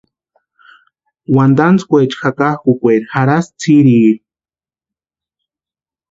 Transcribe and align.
Wantantskwaecha 1.35 2.17
jakakʼukwaeri 2.35 3.05
jarhasti 3.11 3.55
tsirieri. 3.59 4.21